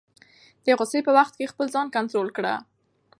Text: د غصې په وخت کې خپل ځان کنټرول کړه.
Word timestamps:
د 0.65 0.67
غصې 0.79 0.99
په 1.07 1.11
وخت 1.17 1.33
کې 1.37 1.51
خپل 1.51 1.67
ځان 1.75 1.87
کنټرول 1.95 2.27
کړه. 2.37 2.53